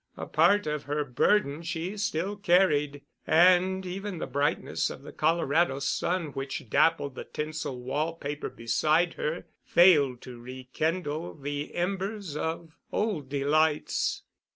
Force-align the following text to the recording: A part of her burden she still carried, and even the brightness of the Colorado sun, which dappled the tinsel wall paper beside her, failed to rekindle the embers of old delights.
A 0.17 0.25
part 0.25 0.65
of 0.65 0.85
her 0.85 1.05
burden 1.05 1.61
she 1.61 1.95
still 1.95 2.35
carried, 2.35 3.03
and 3.27 3.85
even 3.85 4.17
the 4.17 4.25
brightness 4.25 4.89
of 4.89 5.03
the 5.03 5.11
Colorado 5.13 5.77
sun, 5.77 6.29
which 6.31 6.67
dappled 6.71 7.13
the 7.13 7.23
tinsel 7.23 7.79
wall 7.83 8.15
paper 8.15 8.49
beside 8.49 9.13
her, 9.13 9.45
failed 9.63 10.19
to 10.21 10.39
rekindle 10.39 11.35
the 11.35 11.75
embers 11.75 12.35
of 12.35 12.79
old 12.91 13.29
delights. 13.29 14.23